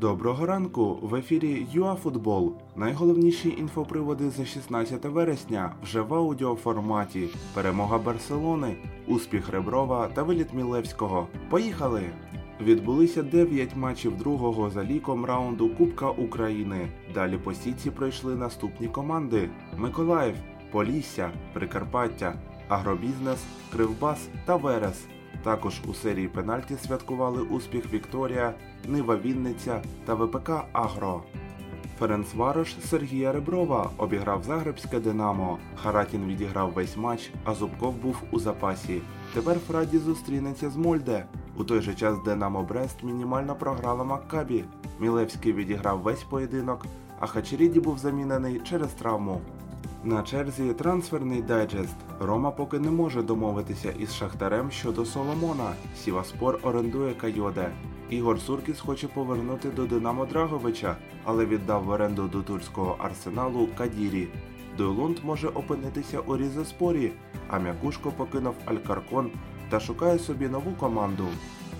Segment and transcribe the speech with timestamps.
[0.00, 0.98] Доброго ранку!
[1.02, 2.52] В ефірі ЮАФутбол.
[2.76, 7.28] Найголовніші інфоприводи за 16 вересня вже в аудіоформаті.
[7.54, 8.76] Перемога Барселони,
[9.06, 11.28] успіх Реброва та виліт Мілевського.
[11.50, 12.02] Поїхали!
[12.60, 16.88] Відбулися 9 матчів другого за ліком раунду Кубка України.
[17.14, 20.34] Далі по сітці пройшли наступні команди: Миколаїв,
[20.70, 22.34] Полісся, Прикарпаття,
[22.68, 25.06] Агробізнес, Кривбас та Верес.
[25.42, 28.54] Також у серії пенальті святкували успіх Вікторія,
[28.88, 31.22] Нива Вінниця та ВПК Агро.
[31.98, 35.58] Ференцварош Сергія Реброва обіграв Загребське Динамо.
[35.76, 39.00] Харатін відіграв весь матч, а Зубков був у запасі.
[39.34, 41.24] Тепер Фраді зустрінеться з Мольде.
[41.56, 44.64] У той же час Динамо Брест мінімально програла Маккабі.
[45.00, 46.86] Мілевський відіграв весь поєдинок,
[47.20, 49.40] а Хачеріді був замінений через травму.
[50.04, 51.96] На черзі трансферний дайджест.
[52.20, 55.72] Рома поки не може домовитися із Шахтарем щодо Соломона.
[55.96, 57.70] Сіваспор орендує Кайоде.
[58.10, 64.28] Ігор Суркіс хоче повернути до Динамо Драговича, але віддав в оренду до турського арсеналу Кадірі.
[64.76, 67.12] Дуйлунд може опинитися у Різеспорі,
[67.48, 69.30] а Мякушко покинув Алькаркон
[69.70, 71.24] та шукає собі нову команду.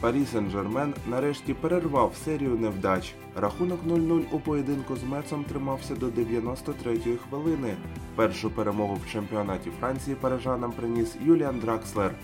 [0.00, 3.14] Парі Сен-Жермен нарешті перервав серію невдач.
[3.36, 7.76] Рахунок 0-0 у поєдинку з Мецом тримався до 93-ї хвилини.
[8.16, 12.14] Першу перемогу в чемпіонаті Франції парижанам приніс Юліан Дракслер.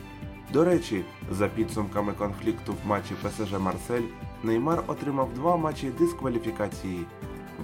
[0.52, 4.08] До речі, за підсумками конфлікту в матчі ПСЖ Марсель,
[4.42, 7.04] Неймар отримав два матчі дискваліфікації.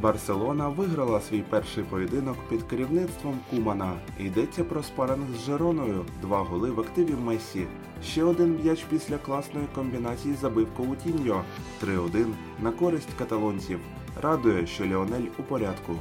[0.01, 3.93] Барселона виграла свій перший поєдинок під керівництвом Кумана.
[4.19, 7.67] Йдеться про спаринг з Жероною, два голи в активі Мессі.
[8.05, 11.45] Ще один м'яч після класної комбінації забив Коутіньо
[11.85, 12.27] 3-1
[12.61, 13.79] на користь каталонців.
[14.23, 15.95] Радує, що Леонель у порядку.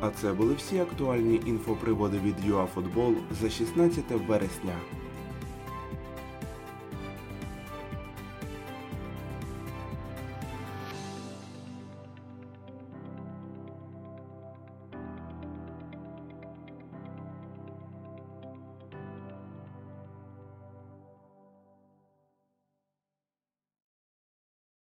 [0.00, 4.74] А це були всі актуальні інфоприводи від ЮАФутбол за 16 вересня.